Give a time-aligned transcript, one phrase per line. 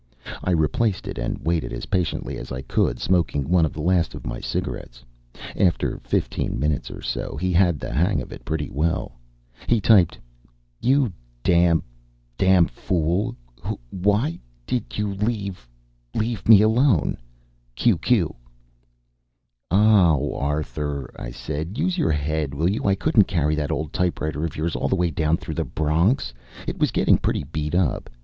[0.43, 4.15] I replaced it and waited, as patiently as I could, smoking one of the last
[4.15, 5.03] of my cigarettes.
[5.55, 9.11] After fifteen minutes or so, he had the hang of it pretty well.
[9.67, 10.17] He typed:
[10.79, 11.83] YOU DAMQXXX
[12.35, 15.57] DAMN FOOL WHUXXX WHY DID YOU LEAQNXXX
[16.15, 17.17] LEAVE ME ALONE
[17.75, 18.35] Q Q
[19.69, 21.77] "Aw, Arthur," I said.
[21.77, 22.85] "Use your head, will you?
[22.85, 26.33] I couldn't carry that old typewriter of yours all the way down through the Bronx.
[26.65, 28.09] It was getting pretty beat up.